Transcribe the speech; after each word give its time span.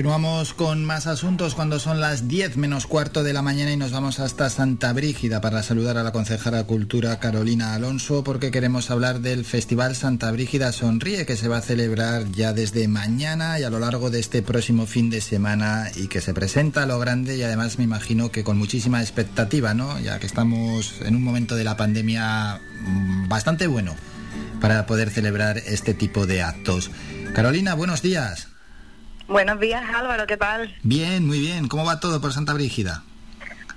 Continuamos 0.00 0.54
con 0.54 0.82
más 0.82 1.06
asuntos 1.06 1.54
cuando 1.54 1.78
son 1.78 2.00
las 2.00 2.26
10 2.26 2.56
menos 2.56 2.86
cuarto 2.86 3.22
de 3.22 3.34
la 3.34 3.42
mañana 3.42 3.70
y 3.70 3.76
nos 3.76 3.92
vamos 3.92 4.18
hasta 4.18 4.48
Santa 4.48 4.94
Brígida 4.94 5.42
para 5.42 5.62
saludar 5.62 5.98
a 5.98 6.02
la 6.02 6.10
consejera 6.10 6.64
Cultura 6.64 7.18
Carolina 7.18 7.74
Alonso 7.74 8.24
porque 8.24 8.50
queremos 8.50 8.90
hablar 8.90 9.20
del 9.20 9.44
Festival 9.44 9.94
Santa 9.94 10.32
Brígida 10.32 10.72
Sonríe 10.72 11.26
que 11.26 11.36
se 11.36 11.48
va 11.48 11.58
a 11.58 11.60
celebrar 11.60 12.32
ya 12.32 12.54
desde 12.54 12.88
mañana 12.88 13.60
y 13.60 13.64
a 13.64 13.68
lo 13.68 13.78
largo 13.78 14.08
de 14.08 14.20
este 14.20 14.40
próximo 14.40 14.86
fin 14.86 15.10
de 15.10 15.20
semana 15.20 15.90
y 15.94 16.08
que 16.08 16.22
se 16.22 16.32
presenta 16.32 16.84
a 16.84 16.86
lo 16.86 16.98
grande 16.98 17.36
y 17.36 17.42
además 17.42 17.76
me 17.76 17.84
imagino 17.84 18.32
que 18.32 18.42
con 18.42 18.56
muchísima 18.56 19.02
expectativa, 19.02 19.74
¿no? 19.74 20.00
Ya 20.00 20.18
que 20.18 20.26
estamos 20.26 20.94
en 21.02 21.14
un 21.14 21.22
momento 21.22 21.56
de 21.56 21.64
la 21.64 21.76
pandemia 21.76 22.58
mm, 22.86 23.28
bastante 23.28 23.66
bueno 23.66 23.94
para 24.62 24.86
poder 24.86 25.10
celebrar 25.10 25.58
este 25.58 25.92
tipo 25.92 26.26
de 26.26 26.40
actos. 26.40 26.90
Carolina, 27.34 27.74
buenos 27.74 28.00
días. 28.00 28.50
Buenos 29.30 29.60
días, 29.60 29.84
Álvaro, 29.94 30.26
¿qué 30.26 30.36
tal? 30.36 30.76
Bien, 30.82 31.24
muy 31.24 31.38
bien. 31.38 31.68
¿Cómo 31.68 31.84
va 31.84 32.00
todo 32.00 32.20
por 32.20 32.32
Santa 32.32 32.52
Brígida? 32.52 33.04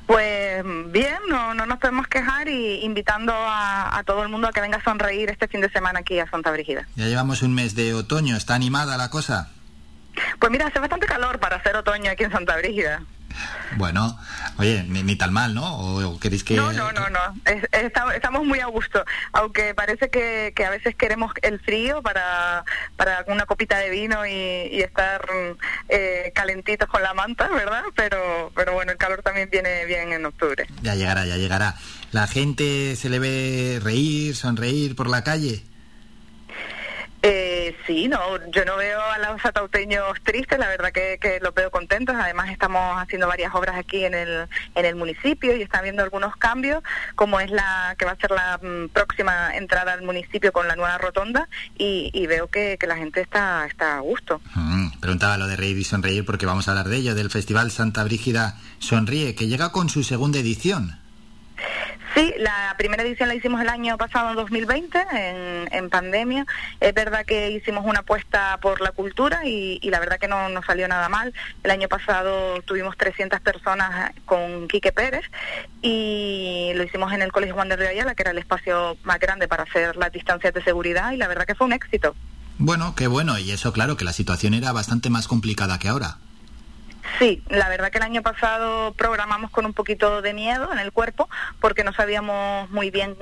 Pues 0.08 0.64
bien, 0.88 1.20
no, 1.30 1.54
no 1.54 1.68
nos 1.68 1.78
podemos 1.78 2.08
quejar 2.08 2.50
y 2.50 2.84
invitando 2.84 3.32
a, 3.36 4.02
todo 4.04 4.24
el 4.24 4.30
mundo 4.30 4.48
a 4.48 4.52
que 4.52 4.62
venga 4.62 4.78
a 4.78 4.84
sonreír 4.84 5.30
este 5.30 5.48
fin 5.48 5.62
de 5.62 5.70
semana 5.70 6.00
aquí 6.00 6.18
a 6.18 6.28
Santa 6.28 6.50
Brígida. 6.50 6.88
Ya 6.96 7.06
llevamos 7.06 7.44
un 7.44 7.54
mes 7.54 7.76
de 7.76 7.94
otoño, 7.94 8.36
¿está 8.36 8.56
animada 8.56 8.98
la 8.98 9.12
cosa? 9.12 9.52
Pues 10.40 10.52
mira, 10.52 10.66
hace 10.66 10.80
bastante 10.80 11.06
calor 11.06 11.40
para 11.40 11.58
hacer 11.58 11.76
otoño 11.76 12.10
aquí 12.10 12.24
en 12.24 12.32
Santa 12.32 12.58
Brígida. 12.58 13.04
Bueno, 13.78 14.18
oye, 14.58 14.84
ni, 14.84 15.16
tan 15.16 15.34
mal, 15.34 15.54
¿no? 15.54 15.78
¿O, 15.78 16.20
queréis 16.20 16.44
que...? 16.44 16.56
No, 16.56 16.72
no, 16.72 16.92
no, 16.92 17.09
no. 17.09 17.20
estamos, 18.14 18.45
muy 18.45 18.59
a 18.59 18.67
gusto, 18.67 19.03
aunque 19.31 19.73
parece 19.73 20.09
que, 20.09 20.53
a 20.66 20.70
veces 20.70 20.95
queremos 20.95 21.31
el 21.42 21.59
frío 21.59 22.02
para, 22.02 22.64
para 22.95 23.26
una 23.28 23.45
copita 23.45 23.78
de 23.78 23.89
vino 23.89 24.26
y, 24.26 24.81
estar 24.84 25.26
eh, 25.89 26.31
calentitos 26.36 26.89
con 26.89 27.02
la 27.02 27.14
manta, 27.14 27.48
¿verdad? 27.48 27.84
Pero, 27.95 28.52
pero 28.54 28.73
bueno, 28.73 28.92
el 28.92 28.98
calor 28.98 29.22
también 29.23 29.50
viene 29.50 29.86
bien 29.86 30.11
en 30.11 30.26
octubre. 30.26 30.67
Ya 30.81 30.95
llegará, 30.95 31.26
ya 31.26 31.38
llegará. 31.38 31.76
¿La 32.11 32.28
gente 32.28 32.95
se 32.95 33.09
le 33.09 33.20
ve 33.20 33.80
reír, 33.81 34.36
sonreír 34.36 34.95
por 34.95 35.09
la 35.09 35.23
calle? 35.23 35.64
Eh, 37.26 37.74
sí, 37.88 38.10
no, 38.10 38.20
yo 38.52 38.66
no 38.66 38.76
veo 38.76 39.00
a 39.00 39.18
los 39.18 39.46
atauteños 39.46 40.22
tristes, 40.24 40.60
la 40.60 40.68
verdad 40.68 40.92
que, 40.92 41.18
que 41.22 41.40
los 41.42 41.54
veo 41.54 41.72
contentos. 41.72 42.14
Además, 42.20 42.52
estamos 42.52 43.02
haciendo 43.02 43.30
varias 43.30 43.56
obras 43.56 43.78
aquí 43.78 44.04
en 44.04 44.14
el, 44.14 44.50
en 44.76 44.86
el 44.86 44.98
municipio 44.98 45.56
y 45.56 45.62
están 45.62 45.84
viendo 45.84 46.04
algunos 46.04 46.36
cambios, 46.36 46.84
como 47.16 47.40
es 47.40 47.50
la 47.50 47.96
que 47.98 48.04
va 48.04 48.12
a 48.12 48.18
ser 48.18 48.32
la 48.32 48.60
mm, 48.62 48.90
próxima 48.90 49.56
entrada 49.56 49.94
al 49.94 50.02
municipio 50.02 50.52
con 50.52 50.68
la 50.68 50.76
nueva 50.76 50.98
rotonda, 50.98 51.48
y, 51.78 52.28
veo 52.28 52.48
que, 52.48 52.78
la 52.86 52.98
gente 52.98 53.22
está, 53.22 53.66
está 53.68 53.96
a 53.96 54.00
gusto. 54.02 54.42
Mm, 54.56 55.00
preguntaba 55.00 55.38
lo 55.38 55.48
de 55.48 55.56
reír 55.56 55.78
y 55.78 55.86
sonreír 55.86 56.26
porque 56.26 56.46
vamos 56.46 56.68
a 56.68 56.72
hablar 56.72 56.90
de 56.90 56.98
ello, 56.98 57.16
del 57.16 57.30
Festival 57.30 57.72
Santa 57.72 58.04
Brígida 58.04 58.60
Sonríe, 58.80 59.34
que 59.34 59.48
llega 59.48 59.72
con 59.72 59.88
su 59.88 60.04
segunda 60.04 60.40
edición. 60.40 61.03
Sí, 62.24 62.34
la 62.38 62.74
primera 62.78 63.04
edición 63.04 63.28
la 63.28 63.36
hicimos 63.36 63.60
el 63.60 63.68
año 63.68 63.98
pasado, 63.98 64.30
en 64.30 64.38
2020, 64.38 64.98
en, 65.12 65.68
en 65.74 65.90
pandemia. 65.90 66.46
Es 66.80 66.94
verdad 66.94 67.26
que 67.26 67.52
hicimos 67.52 67.86
una 67.86 68.00
apuesta 68.00 68.58
por 68.62 68.80
la 68.80 68.94
cultura 68.94 69.46
y, 69.46 69.82
la 69.90 70.00
verdad 70.00 70.20
que 70.20 70.30
no 70.30 70.48
nos 70.48 70.66
salió 70.66 70.88
nada 70.88 71.10
mal. 71.10 71.34
El 71.64 71.72
año 71.72 71.90
pasado 71.90 72.62
tuvimos 72.62 72.96
300 72.96 73.42
personas 73.42 74.14
con 74.24 74.70
Quique 74.70 74.94
Pérez 74.94 75.26
y 75.82 76.72
lo 76.76 76.84
hicimos 76.84 77.12
en 77.12 77.24
el 77.24 77.34
Colegio 77.34 77.56
Juan 77.56 77.68
de 77.68 77.76
Río 77.76 77.90
Ayala, 77.90 78.16
que 78.16 78.24
era 78.24 78.32
el 78.32 78.38
espacio 78.38 78.96
más 79.04 79.20
grande 79.20 79.50
para 79.50 79.64
hacer 79.64 79.98
las 79.98 80.14
distancias 80.14 80.54
de 80.54 80.64
seguridad 80.64 81.12
y 81.12 81.17
la 81.17 81.28
verdad 81.28 81.45
que 81.45 81.56
fue 81.56 81.67
un 81.67 81.73
éxito. 81.73 82.16
Bueno, 82.58 82.95
qué 82.95 83.08
bueno. 83.08 83.38
Y 83.38 83.52
eso, 83.52 83.73
claro, 83.73 83.98
que 83.98 84.06
la 84.06 84.14
situación 84.14 84.54
era 84.54 84.72
bastante 84.72 85.10
más 85.10 85.28
complicada 85.28 85.78
que 85.78 85.89
ahora. 85.89 86.20
Sí, 87.20 87.44
la 87.50 87.70
verdad 87.70 87.92
que 87.92 88.00
el 88.00 88.04
año 88.04 88.22
pasado 88.22 88.94
programamos 88.94 89.52
con 89.52 89.66
un 89.66 89.74
poquito 89.74 90.22
de 90.22 90.34
miedo 90.34 90.72
en 90.72 90.80
el 90.80 90.92
cuerpo 90.92 91.30
porque 91.60 91.84
no 91.84 91.94
sabíamos 91.94 92.70
muy 92.72 92.90
bien 92.90 93.16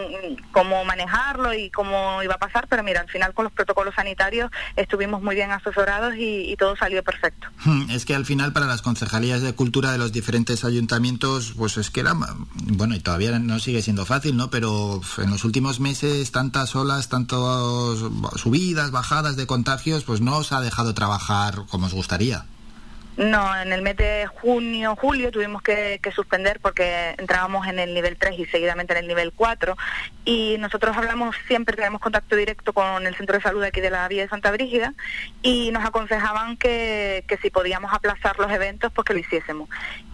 cómo 0.51 0.85
manejarlo 0.85 1.53
y 1.53 1.69
cómo 1.69 2.23
iba 2.23 2.35
a 2.35 2.39
pasar, 2.39 2.67
pero 2.69 2.83
mira, 2.83 3.01
al 3.01 3.09
final 3.09 3.33
con 3.33 3.43
los 3.43 3.53
protocolos 3.53 3.95
sanitarios 3.95 4.49
estuvimos 4.75 5.21
muy 5.21 5.35
bien 5.35 5.51
asesorados 5.51 6.15
y, 6.17 6.55
todo 6.61 6.75
salió 6.75 7.03
perfecto. 7.03 7.47
Hmm, 7.63 7.89
es 7.89 8.05
que 8.05 8.13
al 8.13 8.25
final 8.25 8.53
para 8.53 8.67
las 8.67 8.83
concejalías 8.83 9.41
de 9.41 9.53
cultura 9.53 9.91
de 9.91 9.97
los 9.97 10.11
diferentes 10.11 10.63
ayuntamientos, 10.63 11.53
pues 11.57 11.77
es 11.77 11.89
que 11.89 12.01
era, 12.01 12.13
bueno, 12.53 12.93
y 12.93 12.99
todavía 12.99 13.39
no 13.39 13.57
sigue 13.57 13.81
siendo 13.81 14.05
fácil, 14.05 14.37
¿no? 14.37 14.51
Pero 14.51 15.01
en 15.17 15.31
los 15.31 15.43
últimos 15.43 15.79
meses 15.79 16.31
tantas 16.31 16.75
olas, 16.75 17.09
tantas 17.09 17.39
subidas, 18.35 18.91
bajadas 18.91 19.37
de 19.37 19.47
contagios, 19.47 20.03
pues 20.03 20.21
no 20.21 20.37
os 20.37 20.51
ha 20.51 20.61
dejado 20.61 20.93
trabajar 20.93 21.63
como 21.69 21.87
os 21.87 21.93
gustaría. 21.93 22.45
No, 23.17 23.59
en 23.59 23.73
el 23.73 23.81
mes 23.81 23.97
de 23.97 24.25
junio, 24.25 24.95
julio 24.95 25.31
tuvimos 25.31 25.61
que, 25.61 25.99
suspender 26.15 26.59
porque 26.61 27.13
entrábamos 27.17 27.67
en 27.67 27.77
el 27.77 27.93
nivel 27.93 28.17
3 28.17 28.39
y 28.39 28.45
seguidamente 28.45 28.93
en 28.93 28.99
el 28.99 29.07
nivel 29.07 29.33
4 29.33 29.77
y 30.25 30.57
nosotros 30.59 30.95
hablamos 30.95 31.35
siempre, 31.47 31.75
tenemos 31.75 32.01
contacto 32.01 32.35
directo 32.35 32.73
con 32.73 33.05
el 33.05 33.15
centro 33.15 33.35
de 33.35 33.41
salud 33.41 33.63
aquí 33.63 33.81
de 33.81 33.89
la 33.89 34.07
Vía 34.07 34.23
de 34.23 34.29
Santa 34.29 34.51
Brígida 34.51 34.93
y 35.41 35.71
nos 35.71 35.85
aconsejaban 35.85 36.57
que, 36.57 37.23
que 37.27 37.37
si 37.37 37.49
podíamos 37.49 37.93
aplazar 37.93 38.39
los 38.39 38.51
eventos 38.51 38.91
pues 38.93 39.05
que 39.05 39.13
lo 39.13 39.19
hiciésemos 39.19 39.69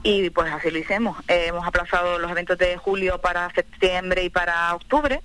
y 0.07 0.29
pues 0.29 0.49
así 0.53 0.71
lo 0.71 0.77
hicimos. 0.77 1.17
hemos 1.27 1.67
aplazado 1.67 2.17
los 2.17 2.31
eventos 2.31 2.57
de 2.57 2.77
julio 2.77 3.19
para 3.19 3.53
septiembre 3.53 4.23
y 4.23 4.29
para 4.29 4.73
octubre 4.73 5.21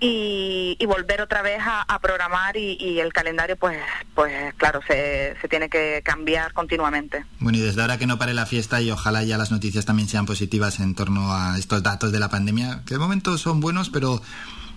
y, 0.00 0.84
volver 0.86 1.20
otra 1.20 1.42
vez 1.42 1.60
a, 1.64 1.98
programar 2.00 2.56
y, 2.56 2.98
el 2.98 3.12
calendario 3.12 3.56
pues 3.56 3.78
pues 4.14 4.52
claro 4.54 4.80
se, 4.86 5.36
se 5.40 5.48
tiene 5.48 5.68
que 5.68 6.02
cambiar 6.04 6.52
continuamente. 6.52 7.24
Bueno 7.38 7.58
y 7.58 7.60
desde 7.60 7.80
ahora 7.82 7.98
que 7.98 8.06
no 8.06 8.18
pare 8.18 8.34
la 8.34 8.46
fiesta 8.46 8.80
y 8.80 8.90
ojalá 8.90 9.22
ya 9.22 9.38
las 9.38 9.52
noticias 9.52 9.86
también 9.86 10.08
sean 10.08 10.26
positivas 10.26 10.80
en 10.80 10.96
torno 10.96 11.32
a 11.32 11.56
estos 11.56 11.82
datos 11.84 12.10
de 12.10 12.18
la 12.18 12.28
pandemia 12.28 12.82
que 12.84 12.94
de 12.94 12.98
momento 12.98 13.38
son 13.38 13.60
buenos 13.60 13.90
pero 13.90 14.20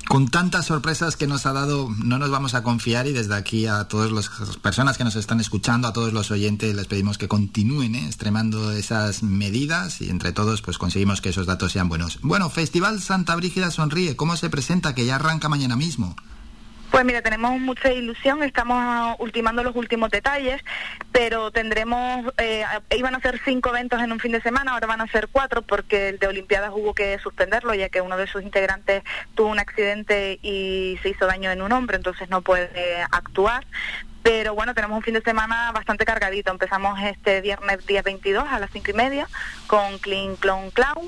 con 0.07 0.27
tantas 0.27 0.65
sorpresas 0.65 1.15
que 1.15 1.27
nos 1.27 1.45
ha 1.45 1.53
dado, 1.53 1.89
no 2.03 2.17
nos 2.17 2.31
vamos 2.31 2.53
a 2.53 2.63
confiar 2.63 3.07
y 3.07 3.13
desde 3.13 3.35
aquí 3.35 3.67
a 3.67 3.87
todas 3.87 4.11
las 4.11 4.29
personas 4.61 4.97
que 4.97 5.03
nos 5.03 5.15
están 5.15 5.39
escuchando, 5.39 5.87
a 5.87 5.93
todos 5.93 6.13
los 6.13 6.31
oyentes, 6.31 6.73
les 6.75 6.87
pedimos 6.87 7.17
que 7.17 7.27
continúen 7.27 7.95
¿eh? 7.95 8.05
extremando 8.05 8.71
esas 8.71 9.21
medidas 9.23 10.01
y 10.01 10.09
entre 10.09 10.31
todos 10.31 10.61
pues 10.61 10.77
conseguimos 10.77 11.21
que 11.21 11.29
esos 11.29 11.45
datos 11.45 11.71
sean 11.71 11.89
buenos. 11.89 12.19
Bueno, 12.21 12.49
Festival 12.49 13.01
Santa 13.01 13.35
Brígida 13.35 13.71
Sonríe, 13.71 14.15
¿cómo 14.15 14.35
se 14.35 14.49
presenta? 14.49 14.95
Que 14.95 15.05
ya 15.05 15.15
arranca 15.15 15.49
mañana 15.49 15.75
mismo. 15.75 16.15
Pues 16.91 17.05
mira, 17.05 17.21
tenemos 17.21 17.59
mucha 17.59 17.93
ilusión, 17.93 18.41
estamos 18.41 19.15
ultimando 19.19 19.63
los 19.63 19.75
últimos 19.75 20.09
detalles, 20.09 20.59
pero 21.11 21.51
tendremos, 21.51 22.33
eh, 22.39 22.65
iban 22.97 23.13
a 23.15 23.19
ser 23.19 23.39
cinco 23.45 23.69
eventos 23.69 24.01
en 24.01 24.11
un 24.11 24.19
fin 24.19 24.31
de 24.31 24.41
semana, 24.41 24.73
ahora 24.73 24.87
van 24.87 25.01
a 25.01 25.07
ser 25.07 25.27
cuatro 25.31 25.61
porque 25.61 26.09
el 26.09 26.19
de 26.19 26.27
Olimpiadas 26.27 26.71
hubo 26.73 26.95
que 26.95 27.19
suspenderlo 27.19 27.75
ya 27.75 27.89
que 27.89 28.01
uno 28.01 28.17
de 28.17 28.25
sus 28.25 28.41
integrantes 28.41 29.03
tuvo 29.35 29.49
un 29.49 29.59
accidente 29.59 30.39
y 30.41 30.97
se 31.03 31.09
hizo 31.09 31.27
daño 31.27 31.51
en 31.51 31.61
un 31.61 31.71
hombre, 31.71 31.95
entonces 31.95 32.29
no 32.29 32.41
puede 32.41 33.01
actuar. 33.11 33.65
Pero 34.23 34.53
bueno, 34.53 34.73
tenemos 34.73 34.97
un 34.97 35.03
fin 35.03 35.13
de 35.13 35.21
semana 35.21 35.71
bastante 35.71 36.05
cargadito. 36.05 36.51
Empezamos 36.51 36.99
este 37.01 37.41
viernes 37.41 37.85
día 37.85 38.01
22 38.01 38.45
a 38.49 38.59
las 38.59 38.69
cinco 38.71 38.91
y 38.91 38.93
media 38.93 39.27
con 39.67 39.97
Clean 39.99 40.35
Clone 40.35 40.71
Clown 40.71 41.07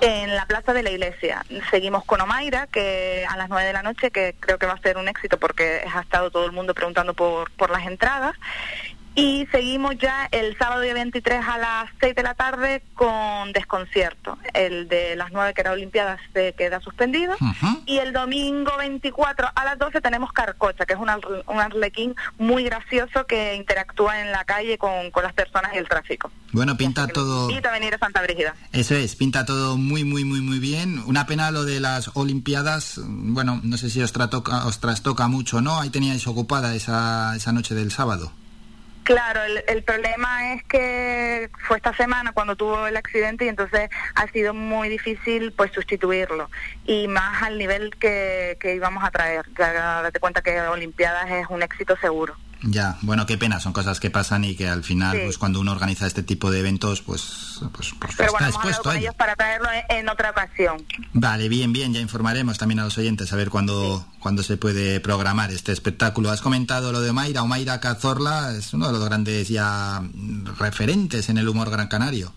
en 0.00 0.34
la 0.34 0.46
Plaza 0.46 0.72
de 0.72 0.82
la 0.82 0.90
Iglesia. 0.90 1.44
Seguimos 1.70 2.04
con 2.04 2.20
Omaira, 2.20 2.66
que 2.66 3.24
a 3.28 3.36
las 3.36 3.48
nueve 3.48 3.66
de 3.66 3.72
la 3.72 3.82
noche, 3.82 4.10
que 4.10 4.34
creo 4.40 4.58
que 4.58 4.66
va 4.66 4.72
a 4.72 4.80
ser 4.80 4.96
un 4.96 5.08
éxito 5.08 5.38
porque 5.38 5.84
ha 5.92 6.00
estado 6.00 6.30
todo 6.30 6.46
el 6.46 6.52
mundo 6.52 6.74
preguntando 6.74 7.14
por, 7.14 7.50
por 7.52 7.70
las 7.70 7.86
entradas. 7.86 8.34
Y 9.18 9.48
seguimos 9.50 9.98
ya 9.98 10.28
el 10.30 10.56
sábado 10.58 10.80
día 10.80 10.94
23 10.94 11.44
a 11.44 11.58
las 11.58 11.90
6 11.98 12.14
de 12.14 12.22
la 12.22 12.34
tarde 12.34 12.84
con 12.94 13.52
desconcierto. 13.52 14.38
El 14.54 14.86
de 14.86 15.16
las 15.16 15.32
9 15.32 15.54
que 15.54 15.60
era 15.60 15.72
Olimpiadas 15.72 16.20
se 16.32 16.52
queda 16.52 16.80
suspendido. 16.80 17.34
Y 17.84 17.98
el 17.98 18.12
domingo 18.12 18.70
24 18.78 19.48
a 19.52 19.64
las 19.64 19.76
12 19.76 20.00
tenemos 20.02 20.30
Carcocha, 20.32 20.86
que 20.86 20.92
es 20.92 21.00
un, 21.00 21.10
un 21.48 21.58
arlequín 21.58 22.14
muy 22.38 22.62
gracioso 22.62 23.26
que 23.26 23.56
interactúa 23.56 24.20
en 24.20 24.30
la 24.30 24.44
calle 24.44 24.78
con, 24.78 25.10
con 25.10 25.24
las 25.24 25.32
personas 25.32 25.72
y 25.74 25.78
el 25.78 25.88
tráfico. 25.88 26.30
Bueno, 26.52 26.76
pinta 26.76 27.08
todo... 27.08 27.50
Y 27.50 27.60
venir 27.60 27.94
a 27.96 27.98
Santa 27.98 28.22
Brígida. 28.22 28.54
Eso 28.72 28.94
es, 28.94 29.16
pinta 29.16 29.44
todo 29.44 29.76
muy, 29.76 30.04
muy, 30.04 30.24
muy, 30.24 30.42
muy 30.42 30.60
bien. 30.60 31.02
Una 31.06 31.26
pena 31.26 31.50
lo 31.50 31.64
de 31.64 31.80
las 31.80 32.12
Olimpiadas. 32.14 33.00
Bueno, 33.04 33.60
no 33.64 33.78
sé 33.78 33.90
si 33.90 34.00
os, 34.00 34.12
os 34.14 34.78
trastoca 34.78 35.26
mucho, 35.26 35.60
¿no? 35.60 35.80
Ahí 35.80 35.90
teníais 35.90 36.24
ocupada 36.28 36.76
esa, 36.76 37.34
esa 37.34 37.50
noche 37.50 37.74
del 37.74 37.90
sábado. 37.90 38.30
Claro, 39.08 39.40
el, 39.42 39.82
problema 39.84 40.52
es 40.52 40.64
que 40.64 41.48
fue 41.66 41.78
esta 41.78 41.94
semana 41.94 42.32
cuando 42.32 42.56
tuvo 42.56 42.86
el 42.86 42.94
accidente 42.94 43.46
y 43.46 43.48
entonces 43.48 43.88
ha 44.14 44.28
sido 44.28 44.52
muy 44.52 44.90
difícil 44.90 45.50
pues 45.52 45.72
sustituirlo 45.72 46.50
y 46.84 47.08
más 47.08 47.42
al 47.42 47.56
nivel 47.56 47.96
que, 47.96 48.58
íbamos 48.62 49.02
a 49.02 49.10
traer. 49.10 49.46
Ya 49.56 50.02
date 50.02 50.20
cuenta 50.20 50.42
que 50.42 50.60
Olimpiadas 50.60 51.30
es 51.30 51.46
un 51.48 51.62
éxito 51.62 51.96
seguro. 51.96 52.36
Ya, 52.62 52.98
bueno, 53.02 53.24
qué 53.26 53.38
pena, 53.38 53.60
son 53.60 53.72
cosas 53.72 54.00
que 54.00 54.10
pasan 54.10 54.44
y 54.44 54.56
que 54.56 54.68
al 54.68 54.82
final, 54.82 55.20
pues 55.22 55.38
cuando 55.38 55.60
uno 55.60 55.70
organiza 55.70 56.06
este 56.06 56.22
tipo 56.22 56.50
de 56.50 56.60
eventos, 56.60 57.02
pues, 57.02 57.60
pues, 57.72 57.94
pues 58.00 58.14
Pero 58.16 58.32
bueno, 58.32 58.46
está 58.48 58.58
expuesto 58.58 58.82
con 58.82 58.96
ellos 58.96 59.14
para 59.14 59.36
traerlo 59.36 59.68
en, 59.88 60.08
otra 60.08 60.30
ocasión. 60.30 60.84
Vale, 61.12 61.48
bien, 61.48 61.72
bien, 61.72 61.94
ya 61.94 62.00
informaremos 62.00 62.58
también 62.58 62.80
a 62.80 62.84
los 62.84 62.98
oyentes 62.98 63.32
a 63.32 63.36
ver 63.36 63.48
cuándo, 63.48 64.06
cuándo 64.18 64.42
se 64.42 64.56
puede 64.56 64.98
programar 64.98 65.52
este 65.52 65.72
espectáculo. 65.72 66.30
Has 66.30 66.40
comentado 66.40 66.90
lo 66.90 67.00
de 67.00 67.10
Omaira, 67.10 67.42
Omaira 67.42 67.80
Cazorla 67.80 68.52
es 68.52 68.74
uno 68.74 68.88
de 68.88 68.92
los 68.92 69.04
grandes 69.04 69.48
ya 69.48 70.02
referentes 70.58 71.28
en 71.28 71.38
el 71.38 71.48
humor 71.48 71.70
gran 71.70 71.86
canario. 71.86 72.32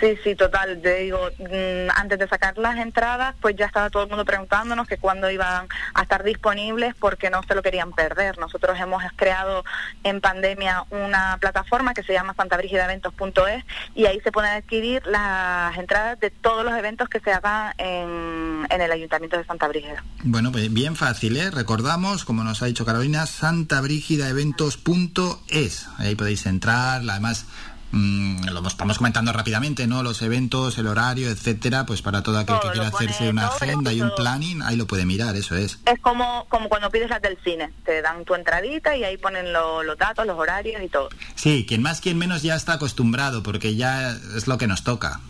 Sí, 0.00 0.18
sí, 0.24 0.34
total. 0.34 0.80
Te 0.80 1.00
digo, 1.00 1.28
mm, 1.38 1.90
antes 1.94 2.18
de 2.18 2.26
sacar 2.26 2.56
las 2.56 2.78
entradas, 2.78 3.34
pues 3.40 3.54
ya 3.56 3.66
estaba 3.66 3.90
todo 3.90 4.04
el 4.04 4.08
mundo 4.08 4.24
preguntándonos 4.24 4.88
que 4.88 4.96
cuándo 4.96 5.30
iban 5.30 5.68
a 5.94 6.02
estar 6.02 6.24
disponibles 6.24 6.94
porque 6.98 7.28
no 7.28 7.42
se 7.42 7.54
lo 7.54 7.60
querían 7.62 7.92
perder. 7.92 8.38
Nosotros 8.38 8.80
hemos 8.80 9.02
creado 9.16 9.62
en 10.02 10.22
pandemia 10.22 10.84
una 10.90 11.36
plataforma 11.38 11.92
que 11.92 12.02
se 12.02 12.14
llama 12.14 12.32
santabrigidaeventos.es 12.34 13.64
y 13.94 14.06
ahí 14.06 14.20
se 14.20 14.32
pueden 14.32 14.52
adquirir 14.52 15.04
las 15.06 15.76
entradas 15.76 16.18
de 16.18 16.30
todos 16.30 16.64
los 16.64 16.72
eventos 16.74 17.10
que 17.10 17.20
se 17.20 17.30
hagan 17.32 17.74
en, 17.76 18.66
el 18.70 18.92
Ayuntamiento 18.92 19.36
de 19.36 19.44
Santa 19.44 19.68
Brígida. 19.68 20.02
Bueno, 20.22 20.50
pues 20.50 20.72
bien 20.72 20.96
fácil, 20.96 21.36
¿eh? 21.36 21.50
Recordamos, 21.50 22.24
como 22.24 22.42
nos 22.44 22.62
ha 22.62 22.66
dicho 22.66 22.86
Carolina, 22.86 23.26
santabrigidaeventos.es. 23.26 25.88
Ahí 25.98 26.14
podéis 26.14 26.46
entrar, 26.46 27.02
además 27.06 27.44
Mm, 27.92 28.44
lo 28.46 28.66
estamos 28.66 28.98
comentando 28.98 29.32
rápidamente, 29.32 29.86
¿no? 29.86 30.02
Los 30.02 30.22
eventos, 30.22 30.78
el 30.78 30.86
horario, 30.86 31.28
etcétera, 31.28 31.86
pues 31.86 32.02
para 32.02 32.22
todo 32.22 32.38
aquel 32.38 32.60
que 32.60 32.70
quiera 32.70 32.88
hacerse 32.88 33.28
una 33.28 33.48
agenda 33.48 33.92
y 33.92 34.00
un 34.00 34.12
planning, 34.14 34.62
ahí 34.62 34.76
lo 34.76 34.86
puede 34.86 35.04
mirar, 35.04 35.34
eso 35.34 35.56
es. 35.56 35.80
Es 35.86 35.98
como, 36.00 36.46
como 36.48 36.68
cuando 36.68 36.90
pides 36.90 37.10
las 37.10 37.20
del 37.20 37.36
cine, 37.42 37.72
te 37.84 38.00
dan 38.00 38.24
tu 38.24 38.34
entradita 38.34 38.96
y 38.96 39.04
ahí 39.04 39.16
ponen 39.16 39.52
los 39.52 39.98
datos, 39.98 40.26
los 40.26 40.38
horarios 40.38 40.80
y 40.82 40.88
todo. 40.88 41.08
Sí, 41.34 41.64
quien 41.66 41.82
más, 41.82 42.00
quien 42.00 42.16
menos 42.16 42.42
ya 42.42 42.54
está 42.54 42.74
acostumbrado, 42.74 43.42
porque 43.42 43.74
ya 43.74 44.12
es 44.12 44.46
lo 44.46 44.56
que 44.56 44.68
nos 44.68 44.84
toca. 44.84 45.20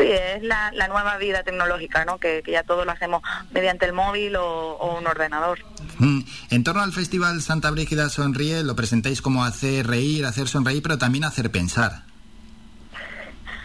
Sí, 0.00 0.06
es 0.06 0.42
la, 0.42 0.70
nueva 0.88 1.18
vida 1.18 1.42
tecnológica, 1.42 2.06
¿no? 2.06 2.18
Que, 2.18 2.42
ya 2.46 2.62
todo 2.62 2.86
lo 2.86 2.90
hacemos 2.90 3.22
mediante 3.52 3.84
el 3.84 3.92
móvil 3.92 4.34
o, 4.36 4.96
un 4.98 5.06
ordenador. 5.06 5.58
En 6.50 6.64
torno 6.64 6.82
al 6.82 6.92
Festival 6.92 7.40
Santa 7.42 7.70
Brígida 7.70 8.08
Sonríe, 8.08 8.64
lo 8.64 8.74
presentáis 8.74 9.22
como 9.22 9.44
hacer 9.44 9.86
reír, 9.86 10.26
hacer 10.26 10.48
sonreír, 10.48 10.82
pero 10.82 10.98
también 10.98 11.22
hacer 11.22 11.52
pensar. 11.52 12.02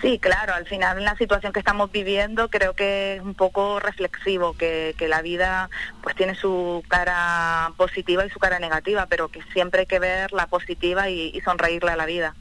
Sí, 0.04 0.20
claro, 0.20 0.54
al 0.54 0.68
final 0.68 1.00
en 1.00 1.04
la 1.04 1.18
situación 1.18 1.52
que 1.52 1.58
estamos 1.58 1.92
viviendo 1.92 2.48
creo 2.50 2.74
que 2.74 3.16
es 3.16 3.22
un 3.24 3.34
poco 3.34 3.80
reflexivo, 3.80 4.54
que, 4.54 4.94
la 5.10 5.24
vida 5.24 5.68
pues 6.04 6.16
tiene 6.16 6.36
su 6.36 6.84
cara 6.88 7.72
positiva 7.76 8.24
y 8.24 8.30
su 8.30 8.38
cara 8.38 8.60
negativa, 8.60 9.08
pero 9.08 9.30
que 9.30 9.42
siempre 9.52 9.82
hay 9.82 9.88
que 9.88 9.98
ver 9.98 10.32
la 10.32 10.46
positiva 10.46 11.10
y 11.10 11.42
sonreírle 11.44 11.90
a 11.90 11.96
la 11.96 12.06
vida. 12.06 12.36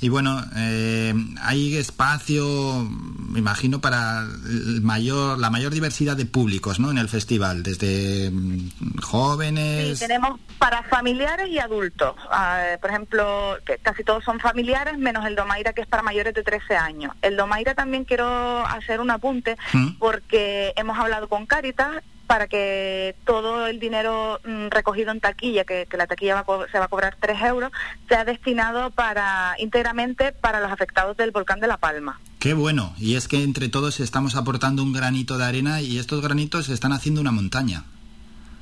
Y 0.00 0.08
bueno, 0.08 0.42
eh, 0.56 1.14
hay 1.42 1.76
espacio, 1.76 2.88
me 3.30 3.38
imagino, 3.38 3.80
para 3.80 4.20
el 4.20 4.80
mayor, 4.82 5.38
la 5.38 5.50
mayor 5.50 5.72
diversidad 5.72 6.16
de 6.16 6.26
públicos 6.26 6.78
¿no? 6.78 6.90
en 6.90 6.98
el 6.98 7.08
festival, 7.08 7.62
desde 7.62 8.30
mm, 8.30 8.98
jóvenes. 9.02 9.98
Sí, 9.98 10.06
tenemos 10.06 10.38
para 10.58 10.82
familiares 10.84 11.48
y 11.48 11.58
adultos. 11.58 12.14
Ah, 12.30 12.76
por 12.80 12.90
ejemplo, 12.90 13.56
casi 13.82 14.04
todos 14.04 14.24
son 14.24 14.40
familiares, 14.40 14.98
menos 14.98 15.24
el 15.26 15.36
Domaira, 15.36 15.72
que 15.72 15.82
es 15.82 15.86
para 15.86 16.02
mayores 16.02 16.34
de 16.34 16.42
13 16.42 16.76
años. 16.76 17.12
El 17.22 17.36
Domaira 17.36 17.74
también 17.74 18.04
quiero 18.04 18.66
hacer 18.66 19.00
un 19.00 19.10
apunte, 19.10 19.56
porque 19.98 20.72
hemos 20.76 20.98
hablado 20.98 21.28
con 21.28 21.46
Caritas 21.46 22.02
para 22.26 22.46
que 22.46 23.14
todo 23.24 23.66
el 23.66 23.78
dinero 23.78 24.40
mm, 24.44 24.68
recogido 24.68 25.12
en 25.12 25.20
taquilla, 25.20 25.64
que, 25.64 25.86
la 25.92 26.06
taquilla 26.06 26.44
se 26.70 26.78
va 26.78 26.84
a 26.84 26.88
cobrar 26.88 27.16
3 27.20 27.42
euros, 27.42 27.70
sea 28.08 28.24
destinado 28.24 28.90
para 28.90 29.54
íntegramente 29.58 30.32
para 30.32 30.60
los 30.60 30.72
afectados 30.72 31.16
del 31.16 31.30
volcán 31.30 31.60
de 31.60 31.66
La 31.66 31.76
Palma. 31.76 32.20
Qué 32.38 32.54
bueno, 32.54 32.94
y 32.98 33.16
es 33.16 33.28
que 33.28 33.42
entre 33.42 33.68
todos 33.68 34.00
estamos 34.00 34.36
aportando 34.36 34.82
un 34.82 34.92
granito 34.92 35.38
de 35.38 35.44
arena 35.44 35.80
y 35.80 35.98
estos 35.98 36.20
granitos 36.20 36.68
están 36.68 36.92
haciendo 36.92 37.20
una 37.20 37.32
montaña. 37.32 37.84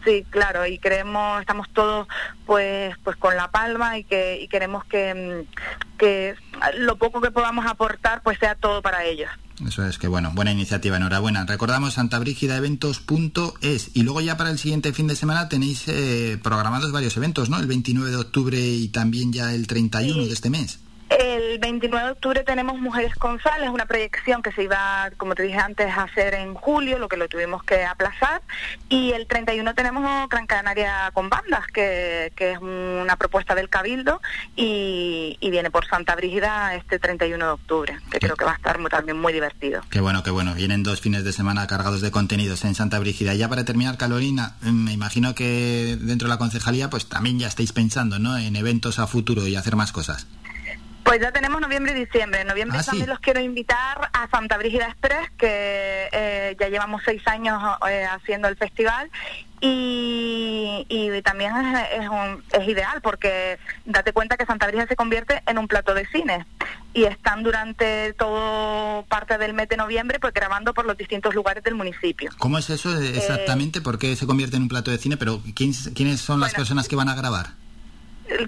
Sí, 0.05 0.27
claro, 0.31 0.67
y 0.67 0.79
creemos, 0.79 1.41
estamos 1.41 1.69
todos 1.73 2.09
pues 2.45 2.97
pues 3.05 3.17
con 3.17 3.37
La 3.37 3.51
Palma 3.51 3.99
y 3.99 4.05
que 4.05 4.41
y 4.41 4.49
queremos 4.49 4.85
que, 4.85 5.15
mm, 5.15 5.97
que 5.99 6.35
lo 6.79 6.97
poco 6.97 7.21
que 7.21 7.31
podamos 7.31 7.67
aportar 7.67 8.23
pues 8.23 8.39
sea 8.39 8.55
todo 8.57 8.83
para 8.83 9.05
ellos. 9.05 9.31
Eso 9.67 9.87
es 9.87 9.99
que 9.99 10.09
bueno, 10.09 10.33
buena 10.35 10.51
iniciativa, 10.51 10.97
enhorabuena. 10.97 11.45
Recordamos 11.47 11.95
santabrigidaeventos.es 11.95 13.91
y 13.95 14.03
luego 14.03 14.21
ya 14.21 14.37
para 14.37 14.51
el 14.51 14.59
siguiente 14.59 14.93
fin 14.93 15.07
de 15.07 15.15
semana 15.15 15.49
tenéis 15.49 15.87
eh, 15.87 16.37
programados 16.43 16.91
varios 16.91 17.17
eventos, 17.17 17.49
¿no? 17.49 17.61
El 17.61 17.67
29 17.67 18.11
de 18.11 18.17
octubre 18.17 18.59
y 18.59 18.89
también 18.89 19.33
ya 19.33 19.55
el 19.55 19.69
31 19.69 20.25
de 20.25 20.33
este 20.33 20.51
mes. 20.51 20.82
El 21.19 21.59
29 21.59 22.07
de 22.07 22.13
octubre 22.13 22.45
tenemos 22.45 22.79
Mujeres 22.79 23.15
con 23.17 23.41
Sal, 23.41 23.63
es 23.63 23.69
una 23.69 23.87
proyección 23.87 24.43
que 24.43 24.53
se 24.53 24.63
iba, 24.63 25.11
como 25.19 25.35
te 25.35 25.43
dije 25.43 25.59
antes, 25.59 25.87
a 25.91 26.05
hacer 26.05 26.35
en 26.35 26.55
julio, 26.55 26.99
lo 26.99 27.09
que 27.09 27.17
lo 27.17 27.29
tuvimos 27.29 27.63
que 27.65 27.85
aplazar. 27.85 28.41
Y 28.89 29.13
el 29.13 29.27
31 29.27 29.75
tenemos 29.75 30.29
Gran 30.29 30.47
Canaria 30.47 31.11
con 31.13 31.29
bandas, 31.29 31.67
que, 31.67 32.33
es 32.37 32.59
una 32.59 33.17
propuesta 33.17 33.55
del 33.55 33.69
Cabildo 33.69 34.21
y, 34.57 35.37
viene 35.53 35.71
por 35.71 35.87
Santa 35.87 36.17
Brígida 36.17 36.75
este 36.75 36.99
31 36.99 37.45
de 37.45 37.51
octubre, 37.51 37.99
que 38.11 38.19
creo 38.19 38.37
que 38.37 38.47
va 38.47 38.53
a 38.53 38.57
estar 38.57 38.79
también 38.89 39.21
muy 39.21 39.35
divertido. 39.35 39.83
Qué 39.91 40.01
bueno, 40.01 40.23
qué 40.23 40.31
bueno. 40.31 40.55
Vienen 40.55 40.83
dos 40.83 41.03
fines 41.03 41.25
de 41.25 41.33
semana 41.33 41.67
cargados 41.67 42.01
de 42.01 42.11
contenidos 42.11 42.65
en 42.65 42.75
Santa 42.75 42.99
Brígida. 42.99 43.35
Ya 43.35 43.49
para 43.51 43.67
terminar, 43.67 43.99
Carolina, 43.99 44.55
me 44.63 44.93
imagino 44.93 45.35
que 45.35 45.99
dentro 46.01 46.27
de 46.29 46.35
la 46.35 46.39
concejalía 46.39 46.89
pues 46.89 47.07
también 47.07 47.39
ya 47.39 47.49
estáis 47.49 47.73
pensando 47.73 48.19
¿no? 48.19 48.39
en 48.39 48.57
eventos 48.57 48.99
a 48.99 49.07
futuro 49.07 49.47
y 49.47 49.57
hacer 49.57 49.77
más 49.77 49.93
cosas. 49.93 50.27
Pues 51.13 51.21
ya 51.21 51.31
tenemos 51.31 51.61
noviembre 51.61 51.93
y 51.93 52.07
diciembre. 52.07 52.41
En 52.41 52.47
noviembre 52.47 52.79
ah, 52.81 52.85
también 52.85 53.11
los 53.11 53.19
quiero 53.19 53.39
invitar 53.39 54.09
a 54.15 54.31
Santa 54.31 54.57
Brígida 54.57 54.87
Express, 54.87 55.31
que 55.37 56.09
eh, 56.11 56.57
ya 56.59 56.71
llevamos 56.71 57.03
seis 57.05 57.21
años 57.27 57.63
eh, 57.87 58.07
haciendo 58.11 58.49
el 58.49 58.57
festival. 58.57 59.11
Y, 59.61 61.11
también 61.23 61.53
es, 61.55 62.09
es, 62.51 62.67
ideal 62.67 63.03
porque 63.03 63.59
date 63.85 64.15
cuenta 64.15 64.39
que 64.39 64.47
Santa 64.47 64.67
Brígida 64.67 64.87
se 64.87 64.97
convierte 64.97 65.43
en 65.47 65.59
un 65.59 65.69
plato 65.69 65.93
de 65.93 66.07
cine 66.07 66.47
y 66.95 67.05
están 67.05 67.43
durante 67.43 68.15
todo 68.15 69.05
parte 69.05 69.37
del 69.37 69.53
mes 69.53 69.69
de 69.69 69.77
noviembre 69.77 70.19
pues 70.19 70.33
grabando 70.33 70.73
por 70.73 70.87
los 70.87 70.97
distintos 70.97 71.35
lugares 71.35 71.63
del 71.63 71.75
municipio. 71.75 72.31
¿Cómo 72.39 72.57
es 72.57 72.71
eso 72.71 72.99
exactamente? 72.99 73.83
¿Por 73.83 73.99
qué 73.99 74.17
se 74.17 74.27
convierte 74.27 74.57
en 74.57 74.63
un 74.63 74.69
plato 74.69 74.91
de 74.91 74.97
cine? 74.97 75.19
Pero 75.19 75.43
¿quiénes 75.55 76.21
son 76.21 76.41
las 76.41 76.55
personas 76.55 76.89
que 76.89 76.97
van 76.97 77.11
a 77.11 77.15
grabar? 77.15 77.62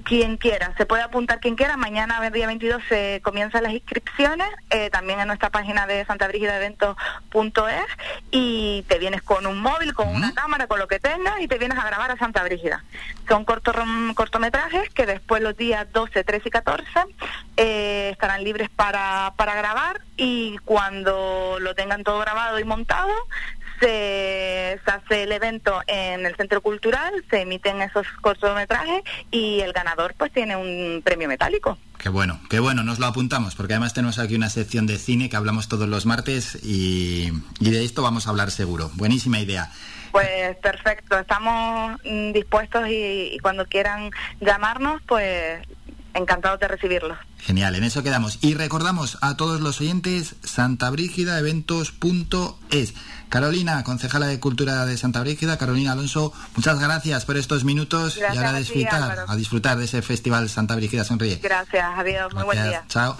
Quien 0.04 0.36
quiera, 0.36 0.74
se 0.76 0.86
puede 0.86 1.02
apuntar 1.02 1.40
quien 1.40 1.56
quiera. 1.56 1.76
Mañana, 1.76 2.20
día 2.30 2.46
22, 2.46 2.82
se 2.88 3.20
comienzan 3.22 3.62
las 3.62 3.72
inscripciones, 3.72 4.48
eh, 4.70 4.90
también 4.90 5.20
en 5.20 5.26
nuestra 5.26 5.50
página 5.50 5.86
de 5.86 6.04
santabrigidaeventos.es 6.04 7.86
y 8.30 8.84
te 8.88 8.98
vienes 8.98 9.22
con 9.22 9.46
un 9.46 9.60
móvil, 9.60 9.94
con 9.94 10.08
una 10.08 10.32
cámara, 10.32 10.66
con 10.66 10.78
lo 10.78 10.88
que 10.88 10.98
tengas 10.98 11.40
y 11.40 11.48
te 11.48 11.58
vienes 11.58 11.78
a 11.78 11.86
grabar 11.86 12.10
a 12.10 12.16
Santa 12.16 12.42
Brígida. 12.42 12.84
Son 13.28 13.44
cortometrajes 13.44 14.90
que 14.90 15.06
después 15.06 15.42
los 15.42 15.56
días 15.56 15.86
12, 15.92 16.24
13 16.24 16.48
y 16.48 16.50
14 16.50 16.84
eh, 17.56 18.10
estarán 18.12 18.44
libres 18.44 18.70
para, 18.70 19.32
para 19.36 19.54
grabar 19.54 20.00
y 20.16 20.58
cuando 20.64 21.58
lo 21.60 21.74
tengan 21.74 22.04
todo 22.04 22.18
grabado 22.20 22.58
y 22.58 22.64
montado, 22.64 23.12
se, 23.84 24.80
hace 24.86 25.24
el 25.24 25.32
evento 25.32 25.80
en 25.86 26.24
el 26.24 26.34
centro 26.36 26.60
cultural, 26.62 27.12
se 27.30 27.42
emiten 27.42 27.82
esos 27.82 28.06
cortometrajes 28.20 29.02
y 29.30 29.60
el 29.60 29.72
ganador 29.72 30.14
pues 30.16 30.32
tiene 30.32 30.56
un 30.56 31.02
premio 31.04 31.28
metálico. 31.28 31.78
Qué 31.98 32.08
bueno, 32.08 32.40
qué 32.50 32.60
bueno, 32.60 32.82
nos 32.82 32.98
lo 32.98 33.06
apuntamos, 33.06 33.54
porque 33.54 33.74
además 33.74 33.94
tenemos 33.94 34.18
aquí 34.18 34.34
una 34.34 34.50
sección 34.50 34.86
de 34.86 34.98
cine 34.98 35.28
que 35.28 35.36
hablamos 35.36 35.68
todos 35.68 35.88
los 35.88 36.06
martes 36.06 36.58
y, 36.62 37.30
de 37.60 37.84
esto 37.84 38.02
vamos 38.02 38.26
a 38.26 38.30
hablar 38.30 38.50
seguro. 38.50 38.90
Buenísima 38.94 39.38
idea. 39.40 39.70
Pues 40.12 40.56
perfecto, 40.58 41.18
estamos 41.18 42.00
mm, 42.04 42.32
dispuestos 42.32 42.88
y, 42.88 43.34
y 43.34 43.38
cuando 43.40 43.66
quieran 43.66 44.10
llamarnos, 44.40 45.02
pues 45.06 45.60
encantados 46.14 46.58
de 46.60 46.68
recibirlos. 46.68 47.18
Genial, 47.38 47.74
en 47.74 47.84
eso 47.84 48.02
quedamos. 48.02 48.38
Y 48.40 48.54
recordamos 48.54 49.18
a 49.20 49.36
todos 49.36 49.60
los 49.60 49.78
oyentes 49.80 50.36
santabrigidaeventos.es. 50.42 52.94
Carolina, 53.28 53.84
concejala 53.84 54.28
de 54.28 54.40
Cultura 54.40 54.86
de 54.86 54.96
Santa 54.96 55.20
Brígida, 55.20 55.58
Carolina 55.58 55.92
Alonso, 55.92 56.32
muchas 56.54 56.78
gracias 56.78 57.24
por 57.24 57.36
estos 57.36 57.64
minutos 57.64 58.16
y 58.16 58.22
ahora 58.22 58.50
a 58.50 58.58
disfrutar, 58.58 59.24
a, 59.26 59.36
disfrutar 59.36 59.76
de 59.76 59.86
ese 59.86 60.02
festival 60.02 60.48
Santa 60.48 60.76
Brígida 60.76 61.02
Sonríe. 61.04 61.40
Gracias, 61.42 61.84
adiós, 61.96 62.32
muy 62.32 62.44
buen 62.44 62.62
día. 62.62 62.84
Chao. 62.88 63.16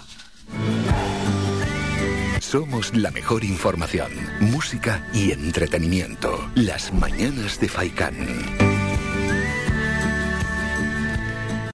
Somos 2.39 2.95
la 2.95 3.11
mejor 3.11 3.43
información, 3.43 4.11
música 4.39 5.05
y 5.13 5.31
entretenimiento. 5.31 6.49
Las 6.55 6.93
mañanas 6.93 7.59
de 7.59 7.67
Faikán. 7.67 8.74